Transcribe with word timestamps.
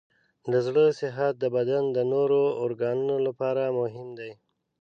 د 0.51 0.53
زړه 0.65 0.85
صحت 0.99 1.33
د 1.39 1.45
بدن 1.55 1.83
د 1.95 1.97
نورو 2.13 2.41
ارګانونو 2.63 3.15
لپاره 3.27 3.63
مهم 3.79 4.07
دی. 4.19 4.31